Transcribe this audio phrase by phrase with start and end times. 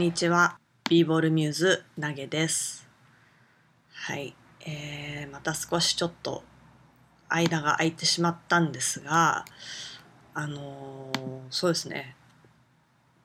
[0.00, 0.58] にちは。
[0.88, 2.88] ビーボールミューズ投げです。
[3.92, 4.34] はい、
[4.64, 6.42] えー、また少しちょっと
[7.28, 9.44] 間が空いてしまったんですが、
[10.32, 12.16] あのーそうですね。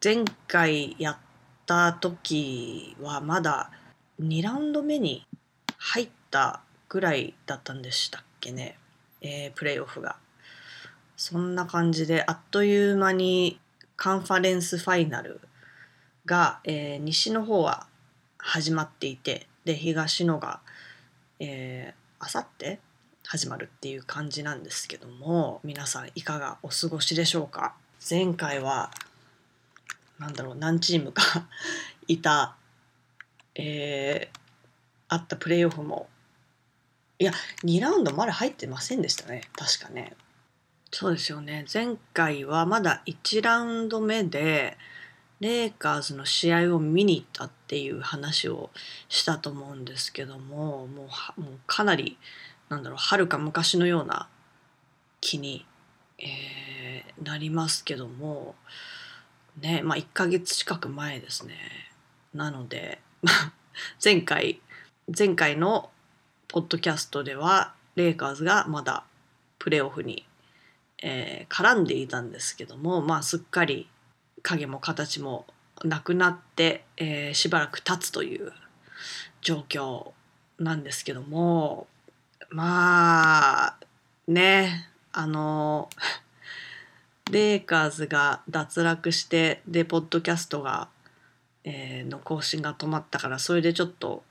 [0.04, 1.18] 前回やっ
[1.66, 3.72] た時はまだ
[4.22, 5.26] 2ラウンド目に
[5.78, 8.78] 入ったぐらいだったんでしたっけね、
[9.22, 10.18] えープレーオフが。
[11.16, 13.62] そんな感じであっという間に
[13.96, 15.40] カンファレンスファイナル
[16.26, 17.88] が、えー西の方は
[18.38, 20.62] 始まっていてで東のが、
[22.20, 22.80] あさって
[23.28, 27.76] 始まるっていう感じなんですけども皆さんいかがお過ごしでしょうか？
[28.08, 28.92] 前回は
[30.20, 31.24] なんだろう何チームか
[32.08, 32.56] いた、
[33.56, 34.40] えー
[35.08, 36.10] あったプレーオフも
[37.20, 37.32] いや
[37.64, 39.44] 2ラウンドまだ入ってませんでしたね。
[39.56, 40.16] 確かね。
[40.92, 41.66] そうですよね。
[41.72, 44.78] 前回はまだ1ラウンド目で
[45.40, 48.70] レイカーズの試合を見に行ったっていう話を
[49.10, 52.18] したと思うんですけどももうもうかなり
[52.70, 54.28] なんだろうはるか昔のような
[55.22, 55.66] 気に、
[56.20, 56.56] えー
[57.24, 58.56] なりますけども
[59.62, 61.56] ねまあ1ヶ月近く前ですね。
[62.34, 63.02] なので
[64.04, 64.62] 前回
[65.18, 65.92] 前回の
[66.48, 69.06] ポッドキャストではレイカーズがまだ
[69.60, 70.28] プレーオフに、
[71.02, 73.88] えー絡んでいたんですけどもまあすっかり
[74.46, 75.46] 影も形も
[75.84, 78.54] なくなって、えーしばらく経つという
[79.42, 80.12] 状況
[80.60, 81.88] なんですけども
[82.50, 83.78] まあ
[84.28, 85.90] ねあの
[87.32, 90.88] レイカーズが脱落してでポッドキャストが、
[91.64, 94.24] えーの更新が止まったからそれでちょっと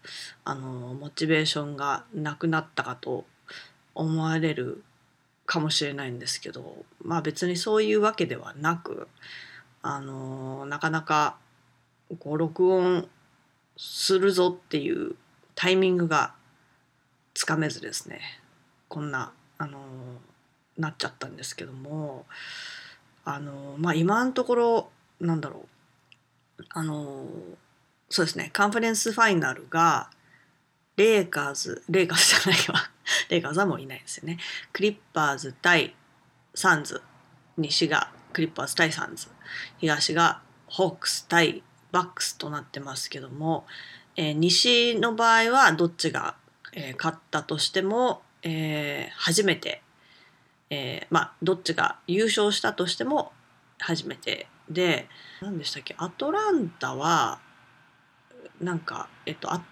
[0.45, 3.25] あのモチベーションがなくなったかと
[3.95, 4.85] 思われる
[5.45, 9.09] かもしれないんですけどまあ別にそういうわけではなく
[9.87, 11.37] あのなかなか
[12.19, 13.07] こう録音
[13.77, 15.15] するぞっていう
[15.55, 16.33] タイミングが
[17.35, 18.21] つかめずですね。
[18.89, 19.79] こんなあの
[20.79, 22.25] なっちゃったんですけども。
[23.27, 24.91] あのまあ今のところ
[25.21, 25.67] なんだろ
[26.59, 26.63] う。
[26.71, 27.27] あの
[28.09, 28.51] そうですね。
[28.55, 30.09] カンファレンスファイナルが
[30.97, 32.91] レイカーズレイカーズじゃないわ。
[33.29, 34.39] レイカーズはもういないですよね。
[34.73, 35.95] クリッパーズ対
[36.55, 37.03] サンズ
[37.59, 39.29] 西がクリッパーズ対サンズ。
[39.79, 41.63] 東がホークス対
[41.93, 43.65] バックスとなってますけども、
[44.17, 46.35] えー西の場合はどっちが、
[46.73, 49.81] えー勝ったとしても、えー初めて、
[50.71, 53.33] えーまあどっちが優勝したとしても
[53.79, 54.49] 初めて。
[54.69, 55.09] で
[55.43, 55.95] 何でしたっけ？
[55.99, 57.39] アトランタは
[58.61, 59.63] なんかえっとあ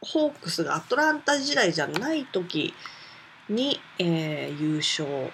[0.00, 2.72] ホークスがアトランタ時代じゃない時
[3.48, 5.32] に、えー優勝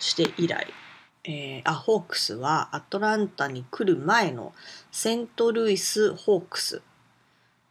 [0.00, 0.66] して以来。
[1.24, 4.52] えーあホークスはアトランタに来る前の
[4.92, 6.80] セントルイス・ホークスっ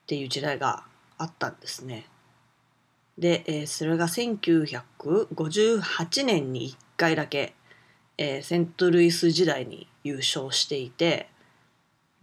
[0.08, 0.84] ていう時代が
[1.18, 2.06] あったんですね。
[3.18, 7.54] で、えーそれが1958年に1回だけ、
[8.18, 11.30] えーセントルイス時代に優勝していて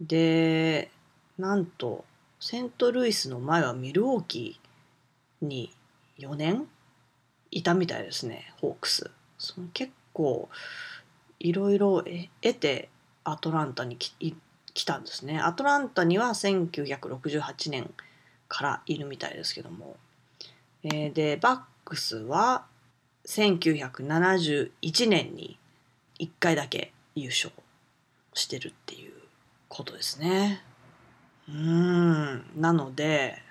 [0.01, 0.91] で
[1.37, 2.03] なんと
[2.39, 5.71] セントルイスの前はミルウォーキーに
[6.19, 6.67] 4年
[7.51, 9.09] いたみたいですねホークス。
[9.37, 10.49] その結構
[11.41, 12.03] いろいろ
[12.41, 12.89] 得て
[13.23, 14.35] アトランタに来
[14.85, 15.39] たんですね。
[15.39, 17.93] アトランタには1968年
[18.47, 19.97] からいるみたいですけども。
[20.83, 22.65] えーでバックスは
[23.25, 25.59] 1971年に
[26.19, 27.51] 1回だけ優勝
[28.33, 29.13] してるっていう
[29.67, 30.63] ことですね。
[31.49, 33.41] うんなので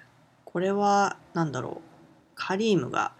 [0.44, 1.88] これは何だろう
[2.34, 3.12] カリームが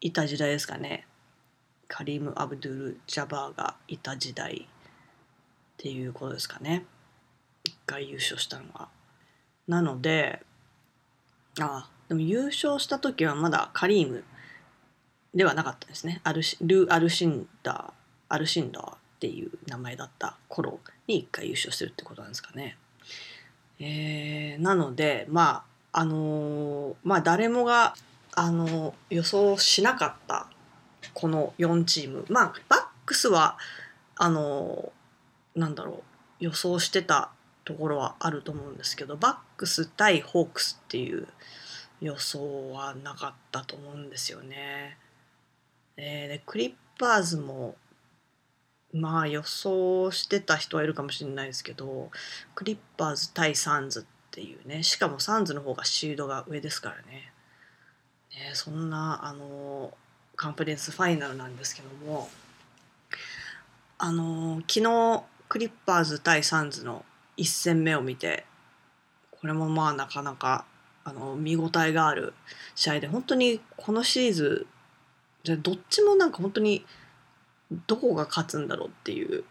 [0.00, 1.06] いた時代ですかね。
[1.88, 6.84] カリーム・アブドゥル・ジャバーがいた時代っていうことですかね。
[7.64, 8.88] 一回優勝したのは。
[9.68, 10.42] なので
[11.60, 14.24] あでも優勝した時はまだカリーム
[15.34, 16.20] ではなかったですね。
[16.24, 17.92] アルシル・アルシンダー
[18.28, 22.76] アルシンダーっていう名前だった頃に一回優勝してるってことなんですかね。
[23.78, 27.94] えーなのでまああのーまあ誰もが
[28.34, 30.48] あの予想しなかった
[31.14, 33.58] この4チームまあバックスは
[34.16, 34.92] あの
[35.54, 36.02] なんだろ
[36.40, 37.30] う予想してた
[37.64, 41.26] ところはあると思うんですけどバックス対ホークスっていう
[42.00, 44.98] 予想はなかったと思うんですよね。
[45.96, 47.76] えーでクリッパーズも
[48.92, 52.10] まあ予想してた人はいるかもしれないですけど
[52.54, 57.32] クリッパーズ対サンズっていうねしかもサンズの方がシードが上ですからね。
[58.30, 59.92] ねそんなあの
[60.36, 62.28] カンファレンスファイナルなんですけども
[63.98, 67.04] あの昨日クリッパーズ対サンズの
[67.38, 68.44] 1戦目を見て
[69.30, 70.64] これもまあなかなか
[71.04, 72.34] あの見応えがある
[72.74, 74.66] 試合で本当にこのシリーズ
[75.44, 76.84] でどっちもなんか本当に
[77.86, 79.44] どこが勝つんだろうっていう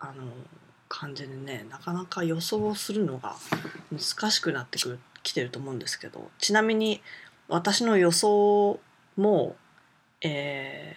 [0.00, 0.12] あの
[0.88, 3.36] 感じでねなかなか予想するのが
[3.92, 7.00] 難しくなってくるきてると思うんですけどちなみに
[7.48, 8.80] 私の予想
[9.16, 9.54] も、
[10.26, 10.96] え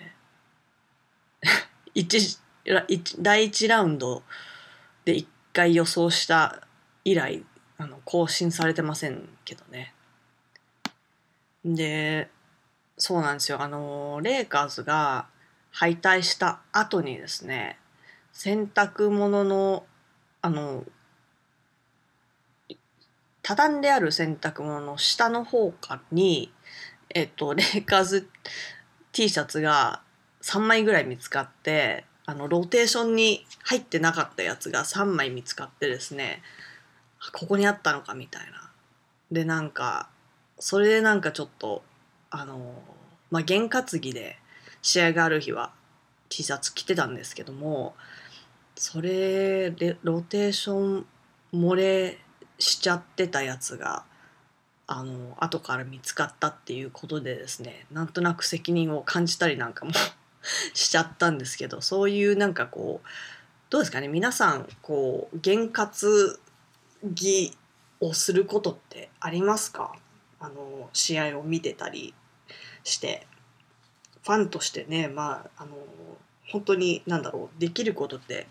[1.93, 2.37] ー、
[3.19, 4.23] 第1ラウンド
[5.03, 6.61] で1回予想した
[7.03, 7.43] 以来
[7.77, 9.93] あの更新されてませんけどね。
[11.65, 12.29] で
[12.97, 15.27] そうなんですよあのレイカーズが
[15.71, 17.77] 敗退した後にですね
[18.31, 19.85] 洗濯物の
[20.41, 20.85] あの
[23.41, 26.53] 畳んである洗濯物の下の方かに
[27.09, 28.29] えっとレイカーズ
[29.17, 30.01] T シャツが
[30.43, 36.43] 3枚ぐらい見つかってあのローテーションに入ってなかったやつが3枚見つかってですね
[37.33, 38.69] ここにあったのかみたいな。
[39.31, 40.07] でなんか
[40.59, 41.81] それでなんかちょっと
[42.29, 42.75] あの
[43.31, 44.37] まあ験担ぎで
[44.83, 45.71] 試合がある日は
[46.29, 47.95] T シャツ着てたんですけども
[48.75, 51.05] それでローテーション
[51.55, 52.19] 漏れ
[52.59, 54.05] しちゃってたやつが
[54.87, 59.91] あの後から見つかったっていうことでですねなんとなく責任を感じたりなんかも
[60.73, 63.07] しちゃったんですけどそういうなんかこう
[63.69, 65.91] どうですかね皆さんこう験担
[67.03, 67.55] ぎ
[67.99, 69.93] をすることってありますか？
[70.39, 72.13] あの試合を見てたり
[72.83, 73.27] して。
[74.23, 75.77] ファンとしてねまああの
[76.49, 78.47] 本当に何だろうできることって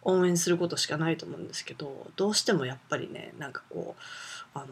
[0.00, 4.68] 応援することしかないと思うんですけどどうしてもやっぱりねなんかこうあの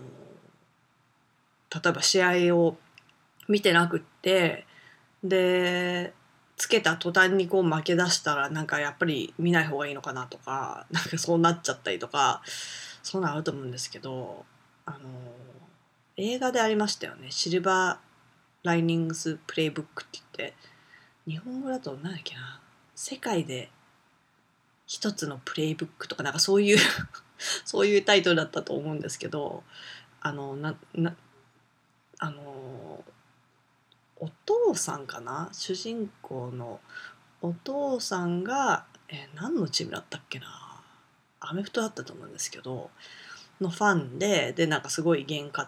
[1.75, 2.77] 例えば試合を
[3.49, 4.67] 見てなくって
[5.23, 6.13] で
[6.57, 12.43] つけた途端にこう負け出したらなんかやっぱり見ない方がいいのかなとか なんかそうなっちゃったりとか
[13.03, 14.45] そういうのあると思うんですけど
[14.87, 14.99] あの
[16.17, 17.31] 映画でありましたよね。
[17.31, 20.57] シルバー・ライニングス・プレイブックって言って
[21.27, 22.61] 日本語だと何だっけな
[22.95, 23.71] 世界で
[24.87, 26.79] 一つのプレイブックとかなんかそういう
[27.67, 29.63] そういうタイトルだったと思うんですけど
[30.21, 31.15] あのなな
[32.19, 33.05] あの
[34.19, 35.49] お父さんかな？
[35.53, 36.81] 主人公の
[37.43, 40.47] お父さんがえ何のチームだったっけな？
[41.41, 42.91] アメフトだったと思うんですけど
[43.61, 45.67] のファンででなんかすごい験担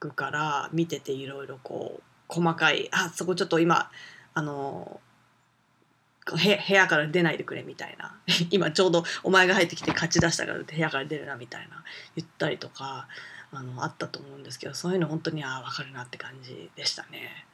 [0.00, 3.90] ぐから見てていろいろこう細かいあそこちょっと今
[4.34, 5.00] あの
[6.26, 8.16] 部屋から出ないでくれみたいな。
[8.50, 11.84] 今ちょうどお前が入ってきて勝ち出したから部屋から出るなみたいな
[12.16, 13.08] 言ったりとか
[13.58, 17.46] あのあったと思うんですけどそういうの本当にああ分かるなって感じでしたね。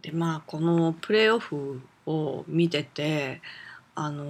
[0.00, 3.40] でまあこのプレーオフを見てて
[3.94, 4.24] あの、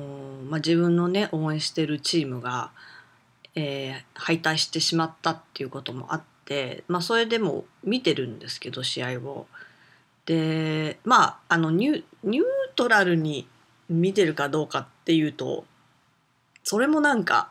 [0.44, 2.70] まあ、自分のね応援してるチームが、
[3.54, 9.46] えー、敗退してしまったっていうこともあって、まあ、それでも見てるんですけど試合を。
[10.26, 12.44] でまああのニュニュー
[12.76, 13.46] トラルに
[13.90, 15.66] 見てるかどうかっていうと
[16.62, 17.50] それもなんか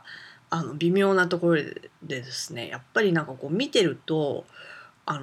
[0.54, 4.46] あの微妙なところでですねやっぱりなんかこう見てると
[5.04, 5.22] あの、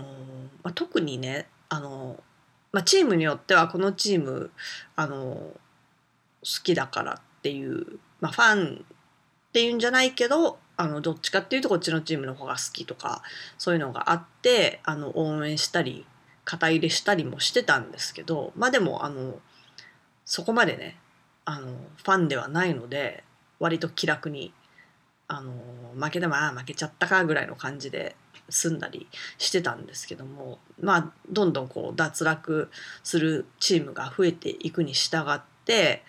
[0.64, 2.18] まあ、特にねあの、
[2.72, 4.50] まあ、チームによってはこのチーム
[4.96, 5.54] あの好
[6.64, 8.82] きだからっていう、まあ、ファンっ
[9.52, 13.22] ていうんじゃないけどあのどっちかっていうとこっちのチームの方が好きとか
[13.56, 16.06] そういうのがあってあの応援したり
[16.44, 19.38] 肩入れしたりもしてたんですけどまあでもあの
[20.24, 20.96] そこまでね
[21.44, 23.22] あのファンではないので
[23.60, 24.52] 割と気楽に
[25.32, 25.52] あの
[25.96, 28.16] 負けてもああ負けちゃったかぐらいの感じで
[28.48, 29.06] 済んだり
[29.38, 32.68] してたんですけどもまあどんどんこう脱落
[33.04, 36.02] するチームが増えていくに従って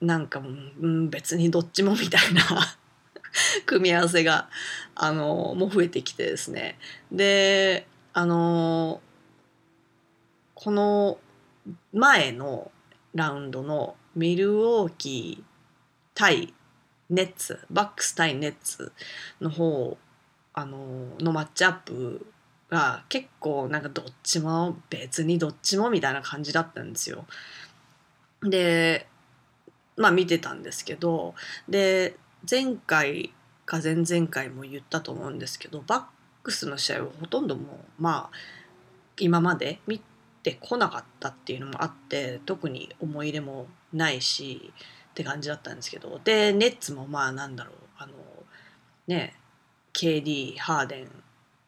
[0.00, 2.42] なんか、う、別にどっちもみたいな
[3.66, 4.48] 組み合わせが
[4.96, 6.76] あのもう増えてきてですね。
[7.12, 9.00] であの
[10.54, 11.18] この
[11.92, 12.72] 前の
[13.14, 15.44] ラウンドのミルウォーキー
[16.14, 16.52] 対
[17.10, 18.92] ネッツバックス対ネッツ
[19.40, 19.96] の方
[20.54, 20.78] あの
[21.20, 22.26] のマッチアップ
[22.70, 27.26] が結構なんかどっちも別にどっちもみたいな感じだったんですよ。
[28.42, 29.06] で
[29.96, 31.34] まあ見てたんですけど
[31.68, 32.16] で
[32.48, 33.32] 前回
[33.64, 36.02] か前々回も言ったと思うんですけどバッ
[36.42, 38.36] クスの試合をほとんどもうまあ
[39.18, 40.00] 今まで見
[40.42, 44.72] てこなかったっていうのもあって特に思い入れもないし
[45.16, 48.12] って感じだったんですけどでネッツもまあなんだろうあの
[49.06, 49.34] ね
[49.94, 51.08] KD ハーデン、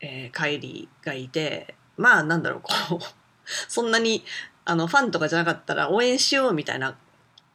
[0.00, 2.98] えー、カイリーがいてまあなんだろうこう
[3.66, 4.22] そんなに
[4.66, 6.94] あのファンとかじゃなかったら応援しようみたいな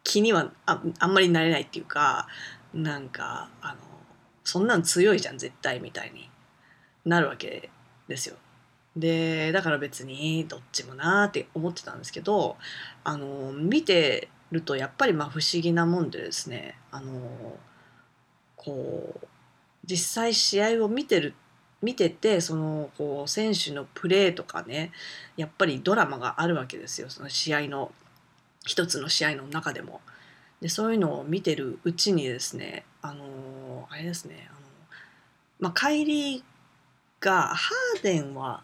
[0.04, 2.28] 気にはああんまりなれないっていうか
[2.74, 3.78] なんかあの
[4.44, 6.28] そんなん強いじゃん絶対みたいに
[7.06, 7.70] なるわけ
[8.08, 8.36] ですよ。
[8.96, 12.58] でだから別にどっちもなーって思ってたんですけど
[13.04, 17.12] あの見てるとやっぱりまあ不思議なもんでですねあの
[18.56, 19.28] こう
[19.86, 21.34] 実際試合を見てる
[21.82, 24.92] 見ててそのこう選手のプレーとかね
[25.36, 27.92] やっぱりドラマがあるわけですよその試合の
[28.66, 30.00] 一つの試合の中でも。
[30.62, 34.60] でそういうのを見てるうちにですねあのあれですねあの、
[35.60, 36.44] まあ、カイリー
[37.20, 38.64] がハーデンは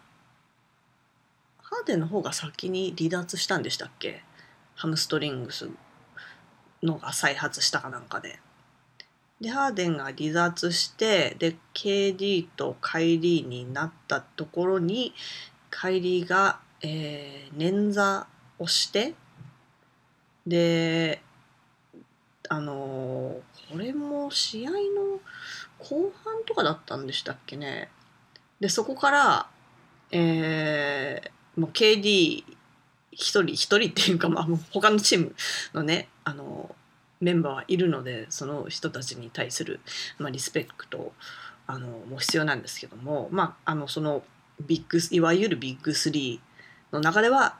[1.58, 4.22] ハーデンの方が先に離脱したんでしたっけ？
[4.80, 5.68] ハムストリングス
[6.82, 8.38] のが再発したかなんかで。
[9.38, 15.12] でハーデンが離脱してで KD とカイリーになったところに
[15.68, 18.24] カイリーが、えー、捻挫
[18.58, 19.14] をして
[20.46, 21.20] で
[22.48, 24.76] あのこれも試合の
[25.78, 27.90] 後半とかだったんでしたっけね
[28.60, 29.46] でそこから
[30.12, 32.44] えー、もう KD
[33.12, 35.34] 一人一人っていうか、まあ、他のチーム
[35.74, 36.74] のねあの
[37.20, 39.80] メンバーはいるのでその人たちに対する、
[40.18, 41.12] まあ、リスペクト
[41.66, 44.22] あのも必要なんですけども、まあ、あのその
[44.66, 46.40] ビッグいわゆるビッグ3
[46.92, 47.56] の中では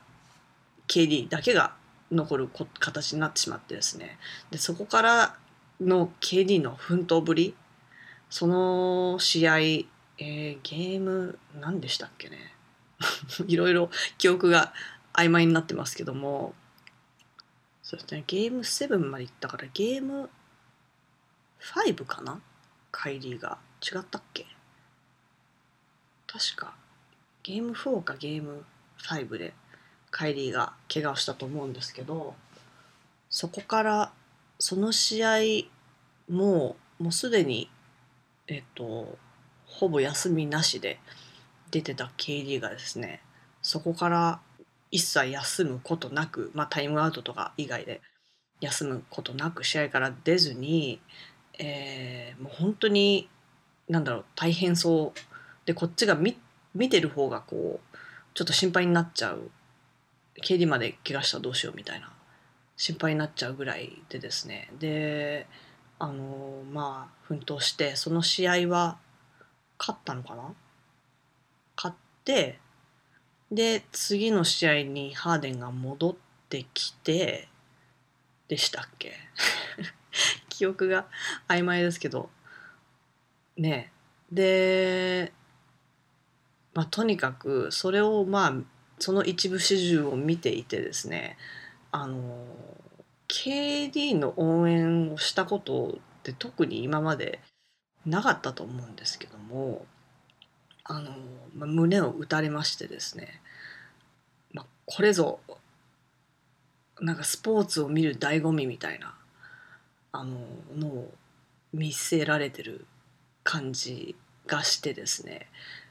[0.87, 1.73] KD だけが
[2.11, 4.17] 残る形になってしまってですね。
[4.49, 5.35] でそこから
[5.79, 7.55] の KD の奮闘ぶり
[8.29, 12.53] その試合、えー、ゲーム何でしたっけね。
[13.47, 14.73] いろいろ記憶が
[15.13, 16.53] 曖昧になってますけども。
[17.83, 18.23] そうですね。
[18.27, 20.29] ゲーム7までいったからゲーム
[21.59, 22.39] 5かな？
[22.91, 23.57] カイリーが。
[23.81, 24.45] 違ったっけ？
[26.27, 26.75] 確か。
[27.43, 28.63] ゲーム4かゲーム
[28.99, 29.53] 5で
[30.11, 32.35] カイリーが怪我をしたと思うんですけど
[33.29, 34.13] そこから
[34.59, 35.37] その試合
[36.29, 37.69] もうもうすでに
[38.47, 39.17] えっと
[39.65, 40.99] ほぼ休みなしで
[41.71, 43.21] 出てた KD がですね
[43.63, 44.39] そこから
[44.91, 48.01] 一切休むことなく、まあ、タイムアウトとか以外で
[48.59, 51.01] 休むことなく試合から出ずに、
[51.57, 53.29] えー、もう本当に
[53.89, 55.19] なんだろう大変そう
[55.65, 57.97] でこっちが見てる方がこう
[58.33, 59.49] ちょっと心配になっちゃう
[60.43, 62.11] KD まで怪我したらどうしようみたいな
[62.77, 64.69] 心配になっちゃうぐらいでですね。
[64.79, 65.47] で
[65.99, 68.97] あのまあ奮闘してその試合は
[69.77, 70.53] 勝ったのかな？
[71.75, 72.59] 勝って
[73.51, 76.15] で次の試合にハーデンが戻っ
[76.49, 77.49] てきて
[78.47, 79.13] でしたっけ？
[80.49, 81.07] 記憶が
[81.47, 82.29] 曖昧ですけど。
[83.57, 83.91] ね。
[84.31, 85.33] で
[86.73, 88.53] まあとにかくそれをまあ
[88.99, 91.37] その一部始終を見ていてですね
[91.91, 92.45] あの
[93.27, 97.41] KD の応援をしたことって特に今まで
[98.05, 99.85] なかったと思うんですけども
[100.83, 101.11] あの、
[101.55, 103.40] まあ、胸を打たれましてですね、
[104.91, 105.39] これぞ
[106.99, 109.15] なんかスポーツを見る醍醐味みたいな
[110.11, 110.37] あの
[110.77, 111.13] のを
[111.73, 112.85] 見せられてる
[113.43, 115.47] 感じがしてですね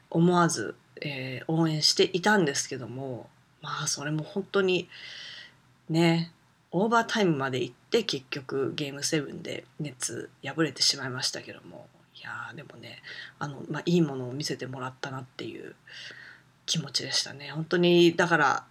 [0.09, 3.29] 思わずえー、応援していたんですけども
[3.61, 4.87] まあそれも本当に
[5.89, 6.31] ね
[6.71, 13.01] オーバータイムまで行って結局ゲーム7で熱敗れてしまいましたけどもいやでもね
[13.39, 15.75] あの、まあ、いいものを見せてもらったなっていう
[16.65, 17.49] 気持ちでしたね。
[17.49, 18.63] 本当にだから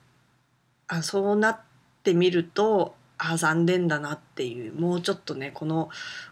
[0.92, 1.60] あそうなっ
[2.02, 5.88] てみるとあ残念だなっていうもうちょっとねこの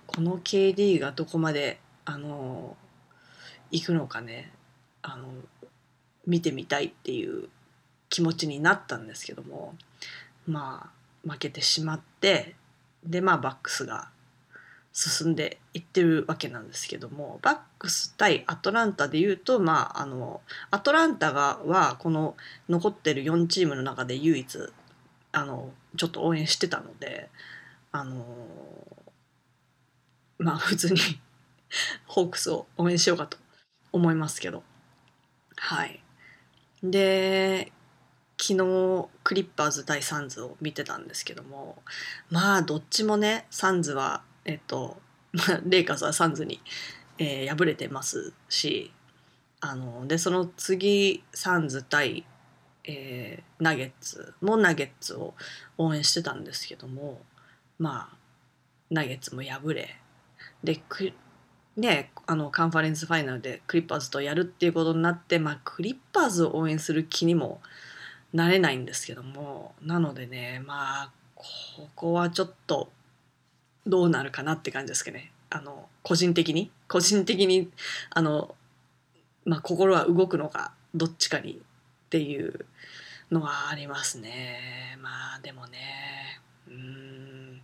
[0.06, 2.76] この KD がどこまであの
[3.70, 4.50] 行くのかね
[5.02, 5.28] あの
[6.26, 7.48] 見てみたいっていう
[8.08, 9.76] 気持ちになったんですけども
[10.48, 10.90] ま
[11.24, 12.56] あ負けてしまって
[13.04, 14.08] でまあバックスが
[14.98, 20.40] 進んでいってるわけなんですけどもバックス対アトランタでいうとまああの
[20.72, 22.34] アトランタがはこの
[22.68, 24.58] 残ってる4チームの中で唯一
[25.30, 27.28] あのちょっと応援してたので
[27.92, 28.24] あの
[30.38, 30.98] まあ普通に
[32.08, 33.38] ホークスを応援しようかと
[33.92, 34.64] 思いますけど。
[35.56, 36.02] はい。
[36.82, 37.72] で
[38.40, 41.82] 昨日クリッパーズ対サンズを見てたんですけども
[42.30, 45.00] まあどっちもねサンズはえっと
[45.66, 46.60] レイカーズはサンズに、
[47.18, 48.92] えー、敗れてますし
[49.60, 52.24] あのでその次サンズ対、
[52.84, 55.34] えー、ナゲッツもナゲッツを
[55.76, 57.20] 応援してたんですけども
[57.78, 58.16] まあ
[58.90, 59.96] ナゲッツも敗れ
[60.64, 60.80] で
[61.76, 67.60] ね、あのカンファレンスファイナルでクリッパーズとやるっていうことになって、まあ、クリッパーズを応援する気にも
[68.32, 72.90] なれないんですけどもなのでねまあここはちょっと
[73.88, 75.32] どうなるかなって感じですけどね。
[75.50, 76.70] あの個人的に？
[76.88, 77.70] 個人的に
[78.10, 78.54] あの、
[79.44, 82.66] まあ、心は動くのかどっちかにっていう
[83.30, 84.98] のはありますね。
[85.00, 87.56] まあでもねうん。
[87.56, 87.62] ね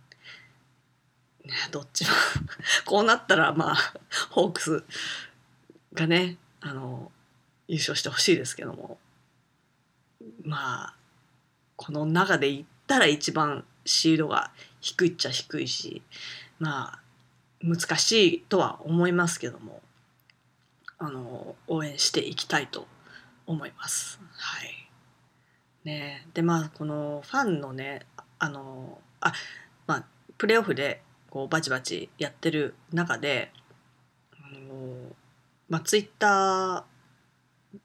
[1.71, 2.09] どっちも。
[2.85, 3.75] こうなったらまあ
[4.31, 4.83] ホークス
[5.93, 7.11] がねあの
[7.67, 8.99] 優勝してほしいですけども。
[10.43, 10.95] まあ
[11.75, 14.51] この中で言ったら一番シードが
[14.81, 16.01] 低いっちゃ低いし
[16.59, 16.99] まあ
[17.61, 19.81] 難しいとは思いますけども
[20.97, 22.87] あの応援していきたいと
[23.45, 24.19] 思います。
[24.31, 24.85] はい
[25.83, 28.01] ね、でまあこのファンのね
[28.39, 29.33] あのあ
[29.85, 30.05] まあ
[30.37, 33.51] プレーオフでこうバチバチやってる中で
[34.33, 35.11] あの、
[35.69, 37.79] まあ、ツイッター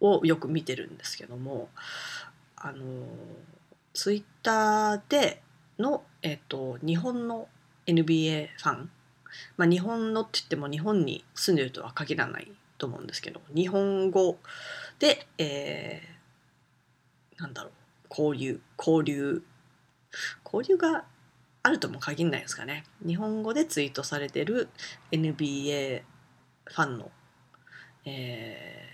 [0.00, 1.70] をよく見てるんですけども
[2.56, 2.84] あの
[3.94, 5.42] ツイッターで
[5.78, 7.48] の、えっと、日本の
[7.86, 8.90] NBA ファン、
[9.58, 14.38] まあ、日本のって言っても日本に住んでるとは限らないと思うんですけど日本語
[14.98, 17.72] で、えー、なんだろう
[18.08, 19.42] 交流交流
[20.50, 21.04] 交流が
[21.62, 22.84] あるとも限らないですかね。
[23.06, 24.70] 日本語でツイートされてる
[25.12, 26.02] NBA
[26.64, 27.10] ファンの、
[28.06, 28.88] え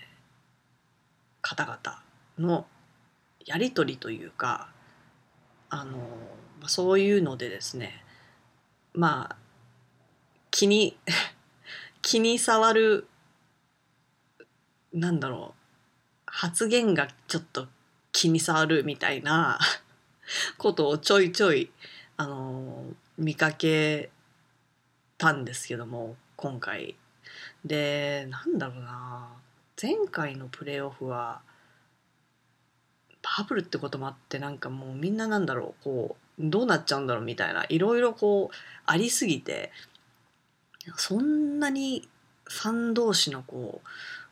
[1.41, 2.03] ー、方々
[2.37, 2.65] の
[3.45, 4.74] やり取りというか
[5.75, 5.99] あの
[6.67, 8.01] そういうのでですね
[8.93, 9.35] まあ
[10.49, 10.97] 気に
[12.01, 13.09] 気に障る
[14.93, 17.67] なんだろう発言がちょっと
[18.13, 19.59] 気に障るみたいな
[20.57, 21.69] ことをちょいちょい
[22.15, 22.85] あの
[23.17, 24.11] 見かけ
[25.17, 26.95] たんですけども今回。
[27.65, 29.27] でなんだろうな
[29.81, 31.41] 前回のプレーオフは
[33.37, 39.71] バブルってこともあってなんかもうみんななんだろうこうどうなっちゃうんだろうみたいないろいろこうありすぎて
[40.95, 42.07] そんなに
[42.43, 43.81] ファン同士のこ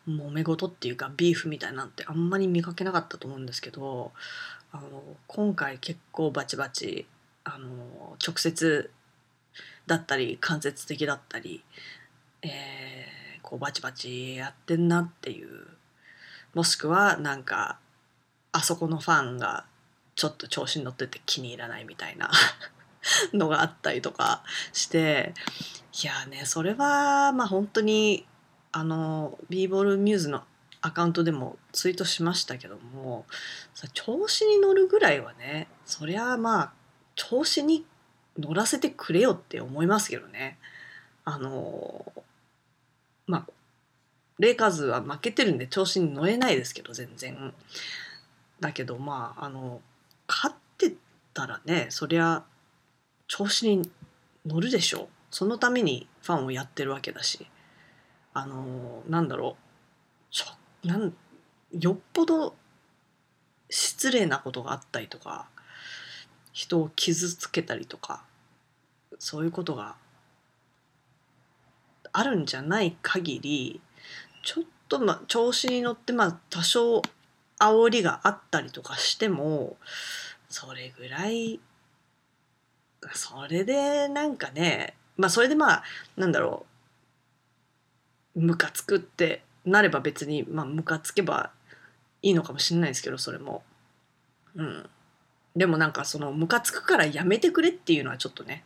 [0.08, 4.12] う揉め事っていうかビーフみたいなんてあんまり見かけなかったと思うんですけど
[4.71, 7.08] あの今回結構バチバチ
[7.43, 8.91] あの直接
[9.88, 11.63] だったり間接的だったり、
[12.41, 15.67] えー、こうバチバチやってんなっていう
[16.53, 17.79] もしくはなんか
[18.53, 19.65] あそこのファンが
[20.15, 22.31] ちょっと調子に乗ってて気に入らないみたいな
[23.33, 25.33] のがあったりとかして
[26.01, 28.25] いやねそれはまあ本当に
[28.71, 30.43] あの b ボールミューズの
[30.81, 33.25] アカウントでもツイートしましたけども
[33.93, 36.73] 調子に乗るぐらいはねそりゃまあ
[37.15, 37.85] 調子に
[38.37, 40.57] 乗らせてくれよって思いますけどね。
[41.25, 42.11] あの
[43.27, 43.47] まあ
[44.39, 47.53] レイカーズは負けてるんで調子に乗れないですけど全然。
[48.63, 49.82] だけどまああの
[50.26, 50.93] 勝って
[51.34, 52.45] たらねそりゃ
[53.28, 53.91] 調子に
[54.45, 55.04] 乗るでしょ。
[55.04, 57.45] うそのためにファンをやってるわけだし。
[58.34, 59.63] あのなんだろう。
[60.32, 60.45] ちょ
[60.88, 61.13] なん
[61.78, 62.56] よっぽど
[63.69, 65.47] 失礼なことがあったりとか
[66.54, 68.23] 人を傷つけたりとか
[69.19, 69.95] そういうことが
[72.12, 73.82] あるんじゃない限り
[74.43, 77.02] ちょっとま調子に乗ってまあ多少
[77.63, 79.78] 煽りがあったりとかしても
[80.49, 81.60] それぐらい
[83.13, 85.84] それでなんかねまあそれでまあ
[86.17, 86.65] なんだろ
[88.36, 91.52] うムカつくってなれば別にまあムカつけば
[92.21, 93.63] いいのかもしれないですけどそれも。
[94.56, 94.89] うん。
[95.56, 98.63] でもなんかそのムカつくからやめてくれっていうのはちょっとね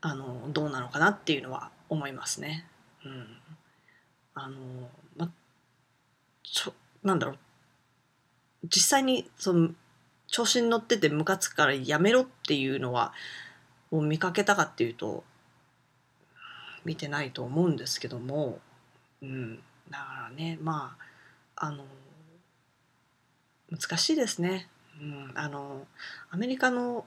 [0.00, 2.66] あのどうなのかなっていうのは思いますね。
[3.04, 3.26] うん。
[4.34, 4.58] あの
[5.16, 5.30] ま
[6.42, 7.38] ちょなんだろう。
[8.64, 9.70] 実際にその
[10.26, 13.12] 調子に乗っててムカつくからやめろっていうのは
[13.90, 15.24] を見かけたかっていうと
[16.84, 18.58] 見てないと思うんですけども、
[19.22, 19.56] うん、
[19.90, 20.96] だからねま
[21.56, 21.84] ああの
[23.70, 24.68] 難しいですね、
[25.00, 25.86] うん、あの
[26.30, 27.06] アメリカの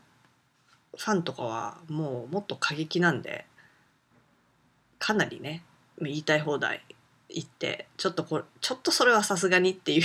[0.98, 3.46] ファンとかはもうもっと過激なんで
[5.00, 5.64] かなりね
[6.02, 6.84] 言いたい放題
[7.30, 10.04] 言ってちょっとこれちょっとそれはさすがにっていう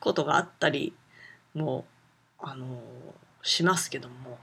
[0.00, 0.94] ことがあったり
[1.54, 1.86] も
[2.38, 2.66] あの
[3.42, 4.38] しますけども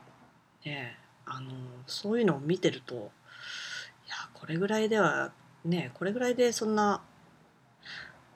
[0.65, 1.51] ねあの
[1.87, 5.31] そういうのを見てるといやこれぐらいでは
[5.65, 7.01] ねこれぐらいでそんな、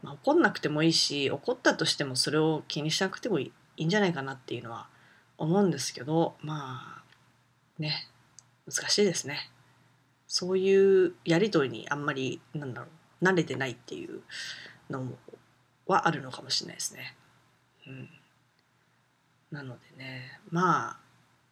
[0.01, 4.87] まあ、怒んなくてもいいし怒ったとしてもそれを気にしなくてもいいんじゃないかなっていうのは
[5.37, 8.07] 思うんですけどまあね
[8.65, 9.49] 難しいですね。
[10.27, 12.87] そういうやり取りにあんまりなんだろ
[13.21, 14.21] う慣れてないっていう
[14.89, 15.17] のも
[15.87, 17.15] はあるのかもしれないですね。
[17.87, 18.09] うん、
[19.51, 20.91] なのでねま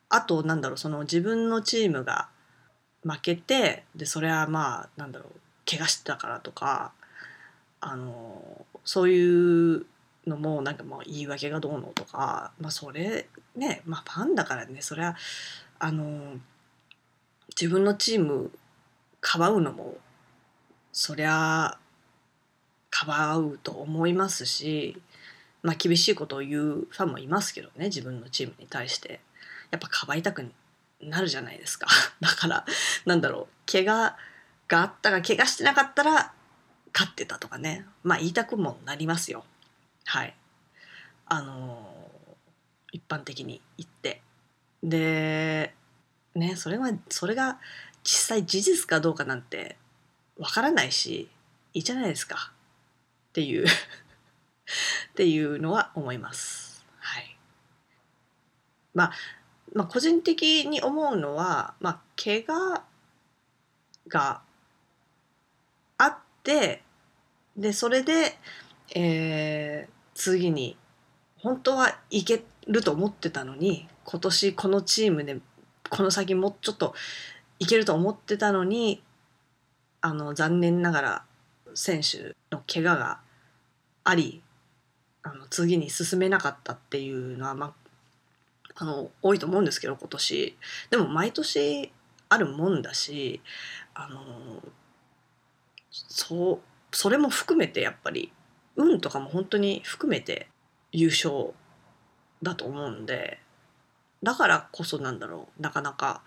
[0.09, 2.29] ああとなんだろうその自分のチームが
[3.03, 6.91] 負けてでそれはまあなんだろう怪我してたからとか
[7.79, 9.85] あのそういう
[10.27, 15.15] のもなんかもう言い訳がどうのとかまあそれねまあファンだからねそれは
[15.79, 16.37] あの
[17.49, 18.51] 自分のチーム
[19.21, 19.95] かばうのも
[20.91, 21.77] そりゃ
[22.95, 25.01] かばうと思いますし
[25.63, 29.19] まあ厳しいことを言うファンもいますけどね自分のチームに対して。
[29.71, 30.49] やっぱかばいたく
[31.01, 31.87] なるじゃないですか。
[32.21, 32.65] だから
[33.05, 34.15] なんだろう怪我
[34.67, 36.33] があったが怪我してなかったら
[36.93, 37.85] 勝ってたとかね。
[38.03, 39.43] まあ言いたくもなりますよ。
[40.05, 40.35] はい。
[41.25, 42.09] あの、
[42.91, 44.21] 一般的に言って。
[44.83, 45.73] で
[46.35, 47.59] ねそれはそれが
[48.03, 49.77] 実際事実かどうかなんて
[50.37, 51.27] わからないし
[51.73, 52.53] いいじゃないですか。
[53.35, 53.69] っていう っ
[55.13, 56.85] ていうのは思います。
[56.99, 57.37] はい。
[58.93, 59.11] まあ
[59.73, 62.81] まあ、個人的に思うのは、まあ、怪我
[64.07, 64.41] が
[65.97, 66.81] あって
[67.57, 68.39] でそれで、
[68.95, 70.77] えー、次に
[71.35, 75.41] 本当はいけると思ってたのに今年このチームで
[75.89, 76.95] この先もうちょっと
[77.59, 79.03] いけると思ってたのに
[79.99, 81.25] あの残念ながら
[81.73, 83.24] 選手の怪我が
[84.05, 84.41] あり
[85.23, 87.73] あの次に進めなかったっていうのは、ま
[88.75, 90.57] あ、の多いと思うんですけど今年。
[90.91, 91.91] でも毎年
[92.29, 93.41] あるもんだし
[93.93, 94.61] あの
[95.89, 96.59] そう
[96.91, 98.31] それも含めてやっぱり
[98.75, 100.47] 運とかも本当に含めて
[100.91, 101.53] 優勝
[102.43, 103.39] だと思うんで
[104.23, 106.21] だからこそなんだろうなかなか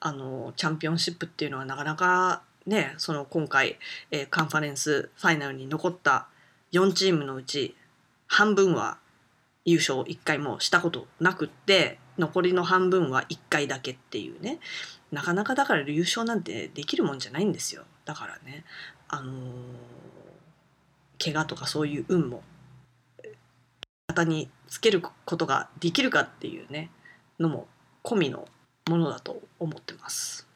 [0.00, 3.78] あのチャンピオンシップっていうのはなかなかねその今回、
[4.10, 6.28] えー、カンファレンスファイナルに残った
[6.72, 7.76] 4チームのうち
[8.26, 8.98] 半分は
[9.64, 14.58] 優勝1回もしたことなくって残りの半分は1回だけっていうね。
[15.10, 17.84] なかなかだから優勝なんてできるもんじゃないんですよ。
[18.04, 18.64] だからね。
[19.08, 22.42] あのー、怪我とかそういう運も
[24.10, 26.90] 方につけることができるかっていうね
[27.38, 27.66] のも
[28.04, 28.46] 込みの
[28.88, 30.48] ものだと思ってます。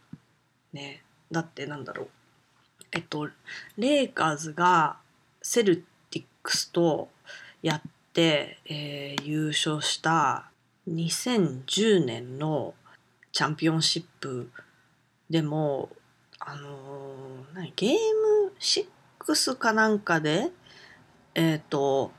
[0.73, 2.09] ね、だってなんだろう。
[2.93, 3.29] えっと
[3.77, 4.99] レイカーズが
[5.43, 5.85] セル
[6.73, 7.09] と
[7.63, 7.83] やっ、
[8.17, 10.51] えー、優勝した
[10.89, 12.75] 2010年の
[13.33, 14.51] チャンピオンシップ
[15.29, 15.89] でも
[16.39, 20.51] あのー、ゲーム6かなんかで
[21.35, 22.13] え、ー、と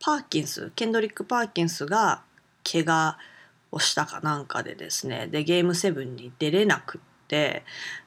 [0.00, 2.22] パーキンスケンドリック・パーキンスが
[2.64, 3.18] 怪我
[3.70, 5.26] をしたかなんかでですね。
[5.26, 7.11] でゲーム7に出れなくて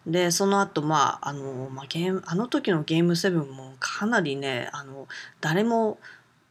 [0.06, 5.08] でその後まああの、まあ、ゲームあの時のゲーム7もかなりねあの
[5.42, 5.98] 誰も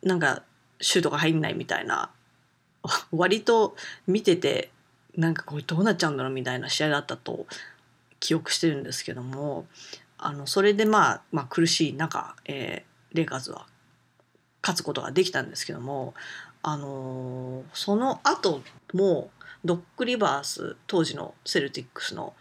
[0.02, 0.42] なんか
[0.80, 2.10] シュートが入んないみたいな
[3.12, 4.70] 割と見てて
[5.16, 7.46] なんかこれどうなっちゃうんだろうみたいな試合だったと
[8.18, 9.66] 記憶してるんですけども
[10.18, 13.66] あのそれで、まあ、まあ苦しい中、えー、レイカーズは
[14.62, 16.14] 勝つことができたんですけども、
[16.62, 18.62] あのー、その後
[18.94, 19.30] も
[19.64, 22.34] ドック・リバース当時のセルティックスの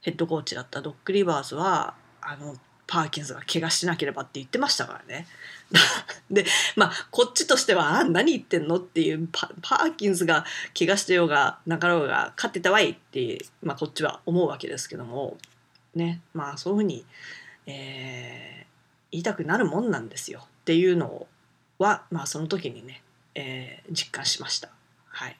[0.00, 2.54] ヘッドコーチだったドック・リバースはあの
[2.88, 5.26] パーキンスが怪我しなければって言ってましたからね。
[6.30, 15.36] でまあこっちとしては「あ何言ってんの?」っていうパーキンスが怪我してようがなかろうが勝ってたわいって、まあ、こっちは思うわけですけども
[15.94, 17.04] ねまあそういうふうに、
[17.66, 18.66] えー、
[19.12, 21.26] 言いたくなるもんなんですよっていうの
[21.78, 23.02] はまあその時にね、
[23.34, 24.70] えー、実感しました。
[25.08, 25.38] はい、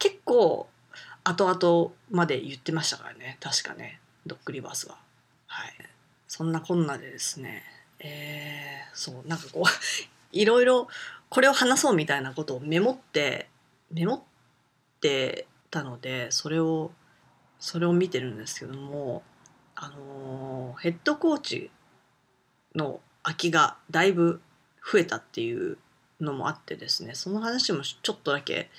[0.00, 0.68] 結構
[1.24, 3.36] 後々まで言ってましたからね。
[3.40, 4.00] 確かね。
[4.26, 4.96] ドッグリバースは。
[5.46, 5.74] はい、
[6.28, 7.62] そんなこんなでですね。
[7.98, 9.28] えー、そう。
[9.28, 9.64] なんかこう
[10.32, 10.88] いろいろ
[11.28, 13.48] これを話そうみたいなことをメモって
[13.90, 14.22] メモっ
[15.00, 16.92] てたのでそれを
[17.58, 19.22] それを見てるんですけども
[19.76, 21.70] あのヘッドコーチ
[22.74, 24.40] の空きがだいぶ
[24.90, 25.78] 増えたっていう
[26.20, 27.14] のもあってですね。
[27.14, 28.70] その話もちょっとだけ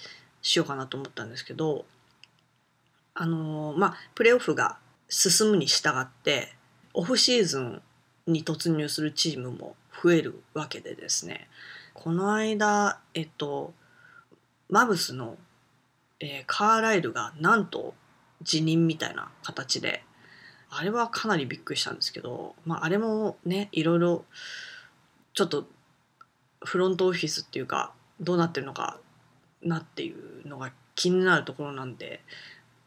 [0.42, 1.86] しようかなと思ったんですけど
[3.14, 4.78] あのまあプレーオフが
[5.10, 6.54] 進むに従って
[6.94, 7.82] オフシーズン
[8.28, 11.48] に突入するチームも増えるわけでですね。
[11.94, 13.74] この間えっと
[14.70, 15.38] マブスの、
[16.20, 17.94] えー、カーライルがなんと
[18.42, 20.04] 辞任みたいな形で
[20.70, 24.24] あれはかなりびっくりしたんですけど、まあ、あれもねいろいろ
[25.34, 25.68] ちょっと
[26.64, 28.98] フロントオフィスっていうかどうなってるのか
[29.62, 32.22] なっていうのが気になるところなんで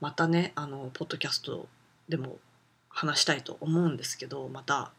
[0.05, 1.67] またねあのポッドキャスト
[2.11, 2.37] でも
[2.91, 4.93] 話したいと思うんですけどまた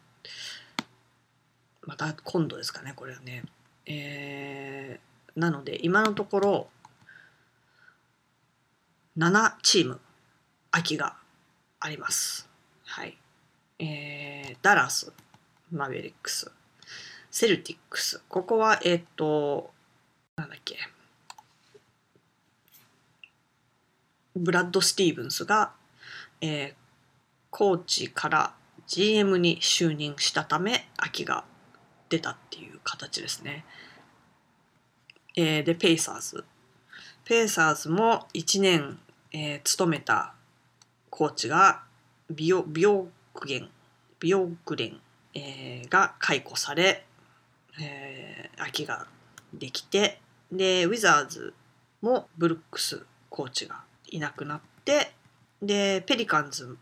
[1.82, 3.44] また今度ですかねこれはね。
[3.86, 6.66] えー、なので今のところ
[9.16, 10.00] 7チーム
[10.72, 11.14] 空きが
[11.78, 12.48] あります。
[12.84, 13.16] はい。
[13.78, 15.12] えー、ダラス、
[15.70, 16.50] マーベリックス、
[17.30, 18.24] セルティックス。
[18.28, 19.70] ここは、えっ、と、
[20.34, 20.76] なんだっけ。
[24.36, 25.72] ブラッド・スティーブンスが、
[26.40, 26.74] えー
[27.48, 28.54] コーチから
[28.86, 31.44] GM に就任したため空きが
[32.10, 33.64] 出たっていう形ですね。
[35.36, 36.44] えーでペイサーズ
[37.24, 38.98] ペイサーズも1年、
[39.32, 40.34] えー務めた
[41.08, 41.84] コーチが
[42.30, 43.70] ビオビオグゲン
[44.20, 45.00] ビオグレン、
[45.32, 47.06] えーが解雇され、
[47.80, 49.06] えー空きが
[49.54, 50.20] できて
[50.52, 51.54] でウィザーズ
[52.02, 55.12] もブルックスコーチがいなくなって
[55.62, 56.76] でペリカンズ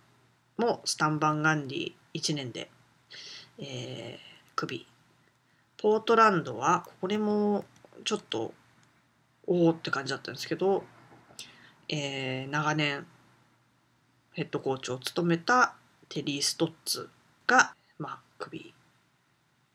[0.56, 2.70] もスタン・バン・ガンディ1年で、
[3.58, 4.86] えー、クビ。
[5.76, 7.64] ポートランドはこれも
[8.04, 8.54] ちょっと
[9.46, 10.84] おおって感じだったんですけど、
[11.88, 13.06] えー長年
[14.32, 15.74] ヘッドコーチを務めた
[16.08, 17.08] テリー・ストッツ
[17.46, 18.74] が、まあ、クビ。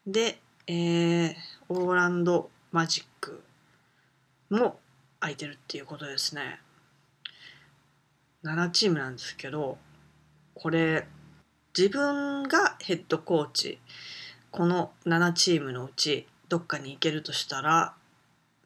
[0.08, 1.34] で、えー
[1.70, 3.44] オーランド・マジック
[4.50, 4.80] も
[5.20, 6.60] 空いてるっていうことですね。
[8.44, 9.78] 7チームなんですけど
[10.56, 11.06] これ
[11.78, 13.80] 自分がヘッドコーチ
[14.52, 17.94] この7チームのうちどっかに行けるとしたら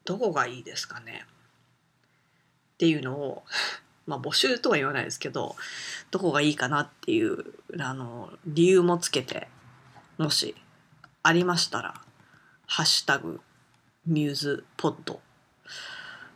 [0.04, 1.26] どこがいいですかね？
[2.74, 3.44] っていうのを
[4.06, 5.56] まあ募集とは言わないですけど
[6.10, 7.44] どこがいいかなっていう
[7.78, 9.48] あの理由もつけて
[10.18, 10.54] もし
[11.22, 12.00] ありましたら
[12.66, 13.40] 「ハッシュタグ
[14.06, 15.20] ミューズポッド」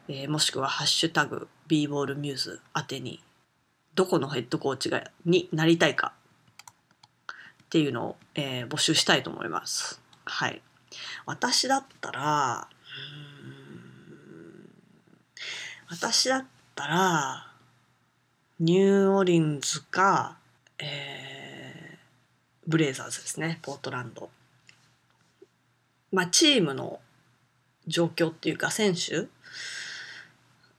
[0.09, 3.22] えーもしくは「ハッシュタグ b ボールミューズ」宛てに
[3.98, 6.12] どこのヘッドコーチがになりたいか
[7.64, 10.00] っていうのを、えー募集したいと思います。
[10.24, 10.62] はい。
[11.26, 12.68] 私だったら、
[15.90, 16.44] 私だっ
[16.76, 17.52] たら、
[18.61, 20.37] ニューオリンズか、
[20.78, 21.98] えー
[22.68, 24.30] ブレイザーズですね、ポートランド。
[26.12, 27.00] まあ、チームの
[27.88, 29.26] 状況っていうか、選手、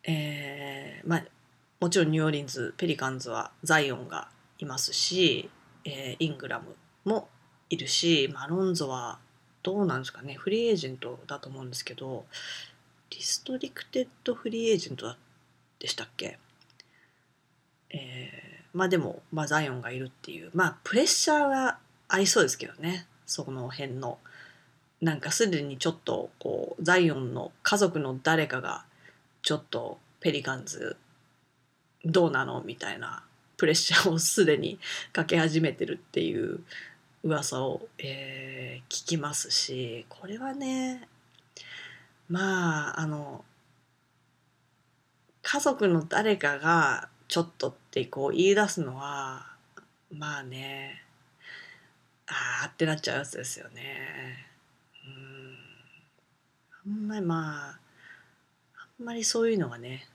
[0.10, 1.24] えーまあ、
[1.80, 5.50] もちろんニューオーリンズペリカンズはザイオンがいますし、
[5.86, 7.30] えーイングラムも
[7.70, 9.20] いるしマロンゾは
[9.64, 12.26] どうなんですかねフリーエージェントだと思うんですけど
[13.12, 15.16] リストリクテッドフリーエージェント
[15.80, 16.38] でしたっけ？
[17.92, 24.20] えーまあでも、まあ、ザイオンがいるっていうまあプレッシャーがありそうですけどねその辺の。
[25.02, 28.84] なんかすでにちょっとこうザイオンの家族の誰かが
[29.42, 30.98] ちょっとペリカンズ
[32.06, 32.62] どうなの？
[32.64, 33.24] みたいな
[33.58, 34.80] プレッシャーをすでに
[35.12, 36.60] かけ始めてるっていう
[37.24, 41.08] 噂を、えー聞きますしこれはね
[42.28, 43.46] まああの
[45.44, 49.46] 家族の誰かがちょっとってこう言い出すのは
[50.12, 51.04] まあね
[52.28, 54.48] あーってなっちゃうやつですよね。
[56.86, 57.80] うんあんまりまあ
[58.78, 60.08] あんまりそういうのがね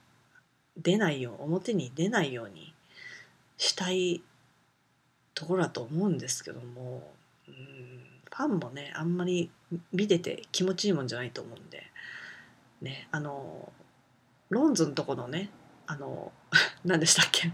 [0.77, 2.73] 出ないよう表に出ないように
[3.57, 4.21] したい
[5.33, 7.11] ところだと思うんですけども、
[7.47, 9.49] うん、ファンもねあんまり
[9.93, 11.83] 見てて気持ちいいもんじゃないと思うんで
[12.81, 13.71] ねあの
[14.49, 15.49] ロンズのとこのね
[15.87, 16.31] あの
[16.83, 17.51] 何でしたっけ？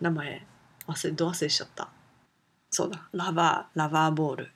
[0.00, 0.46] 名前
[0.86, 1.88] 忘れど忘れしちゃった。
[2.70, 4.50] そうだラバーラバーボール。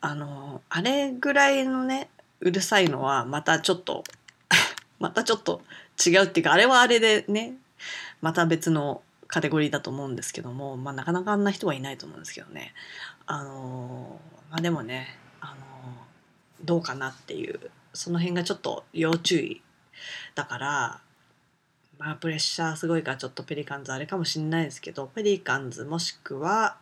[0.00, 4.04] あのあれぐらいのねうるさいのはまたちょっと
[4.98, 5.62] またちょっと
[6.04, 7.54] 違うっていうかあれはあれでね
[8.20, 12.72] また別のカテゴリーだと思うんですけども、まあ、なかなかあんな人はいないと思うんですけどね。
[13.26, 15.56] あのまあでもねあの
[16.62, 19.62] どうかなっていうその辺がちょっと要注意
[20.34, 21.00] だから
[21.98, 26.76] まあプレッシャーすごいからちょっとペリカンズあれかもしれないですけどペリカンズもしくは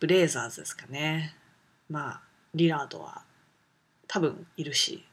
[0.00, 1.34] ブレイザーズですかね。
[1.88, 2.20] まあ
[2.54, 3.22] リラードは
[4.06, 5.04] 多分いるし、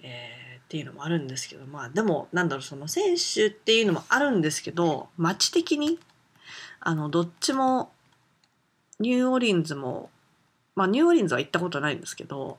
[0.00, 5.98] えーっていうのもあるんですけどまあでもなんだろうその選手っていうのもあるんですけど街的に
[6.78, 7.90] あのどっちも
[9.00, 10.10] ニューオーリンズも
[10.76, 12.58] まあニューオーリンズは行ったことないんですけど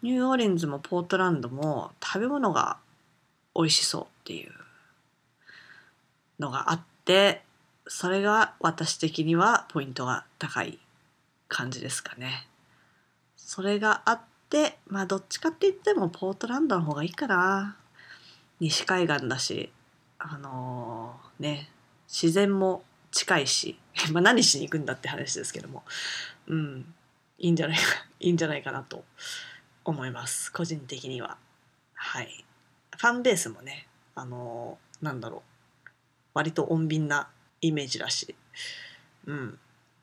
[0.00, 2.78] ニューオーリンズもポートランドも食べ物が
[3.54, 4.52] 美味しそうっていう
[6.38, 7.42] のがあって
[7.86, 10.78] それが私的にはポイントが高い
[11.48, 12.46] 感じですかね。
[13.36, 17.76] それがあってまあどっちかって言ってもポートランドの方がいいかな。
[18.58, 19.72] 西海岸だし
[20.18, 21.70] あのーね
[22.06, 23.78] 自然も近いし
[24.12, 25.82] まあ何しに行くんだって話ですけども
[26.46, 26.94] うん
[27.38, 27.82] いいんじゃないか
[28.20, 29.04] いいんじゃないかなと
[29.84, 31.38] 思います個人的には。
[31.94, 32.44] はい。
[32.96, 35.42] ファンベースもねあのーなんだろ
[35.86, 35.90] う
[36.34, 37.28] 割と穏便な
[37.62, 38.34] イメージだし
[39.26, 39.58] うん。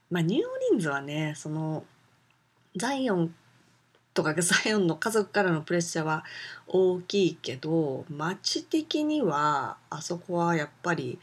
[0.09, 1.85] まあニューオーリンズはねその
[2.75, 3.35] ザイオン
[4.17, 6.23] とかザイオンの家族からのプレッシャーは
[6.65, 11.19] 大きいけど街的にはあそこはやっぱり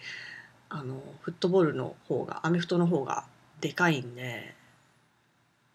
[0.68, 3.24] あのフットボールの方がアメフトの方が
[3.60, 4.54] でかいんで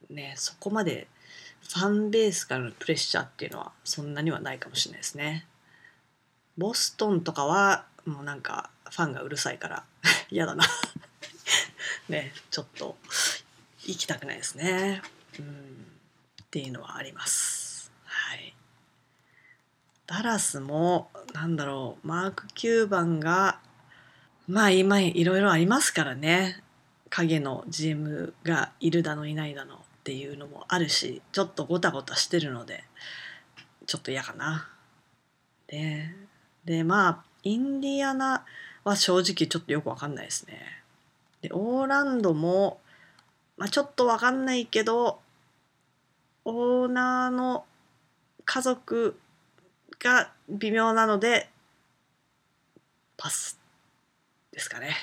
[0.10, 1.08] ねそこまで
[1.68, 5.46] ファンベースからのプレッシャーっていうのはそんなにはないかもしれないですね。
[6.58, 9.84] ボストンとかはもうなんかファンがうるさいから
[10.32, 10.64] 嫌だな
[12.08, 12.98] ねちょっと
[13.86, 15.02] 行きたくないですね。
[15.38, 15.89] うん
[16.50, 17.92] っていうのはあります。
[18.06, 18.56] はい。
[20.08, 23.60] ダラスもなんだろうマーク9番が
[24.48, 26.64] まあ今いろいろありますからね
[27.12, 32.84] 影の GM がいるだのいないだのっていうのもあるしちょっとごたごたしてるので
[33.86, 34.68] ちょっと嫌かな。
[35.68, 36.10] で
[36.66, 38.44] でまあインディアナ
[38.84, 40.82] は正直ちょっとよくわかんないですね。
[41.44, 42.80] でオーランドも、
[43.58, 45.20] まあ、ちょっとわかんないけど
[46.50, 47.66] オーナーの
[48.46, 49.20] 家族
[50.00, 51.50] が微妙なので
[53.18, 53.60] パス
[54.52, 54.96] ですかね。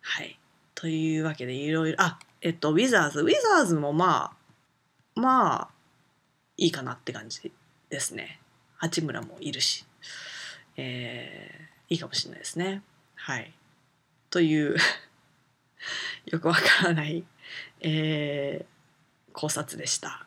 [0.00, 0.38] はい。
[0.74, 4.32] というわけでいろいろあえっとウィザーズウィザーズもま
[5.16, 5.68] あまあ
[6.56, 7.52] いいかなって感じ
[7.88, 8.40] ですね。
[8.76, 9.86] 八村もいるし、
[10.76, 12.82] えー、いいかもしれないですね。
[13.14, 13.52] はい。
[14.30, 14.76] という
[16.26, 17.24] よくわからない、
[17.80, 20.26] えー、考察でした。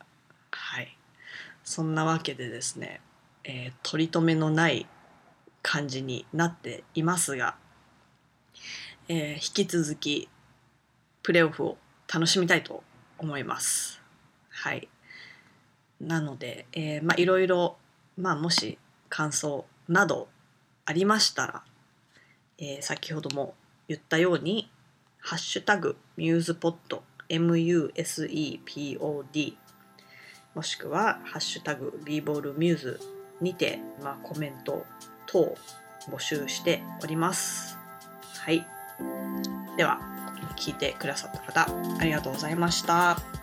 [1.68, 3.02] そんなわけでですね、
[3.44, 4.88] えー、取り留めのない
[5.62, 7.58] 感じになっていますが、
[9.10, 10.30] えー、引き続き
[11.24, 11.78] プレーオフを
[12.12, 12.86] 楽しみたいと
[13.18, 14.02] 思います。
[14.50, 14.88] はい。
[16.00, 17.76] なので、えー、まあいろいろ、
[18.16, 18.78] まあもし
[19.10, 20.30] 感想など
[20.86, 21.64] ありましたら、
[22.60, 23.56] えー、先ほども
[23.90, 24.72] 言ったように、
[25.20, 27.98] ハッシュタグミューズポッド MUSEPOD
[30.58, 33.00] もしくはハッシュタグ b ボールミューズ
[33.42, 34.88] にて、まあ、コメント
[35.28, 35.56] 等
[36.10, 37.78] 募集しております。
[38.40, 38.66] はい。
[39.78, 40.00] では、
[40.56, 41.68] 聞いてくださった方、
[42.00, 43.37] ありがとうございました。